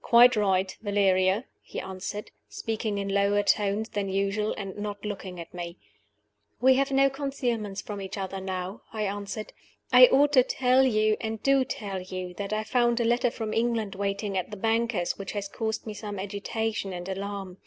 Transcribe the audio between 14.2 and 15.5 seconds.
at the banker's which has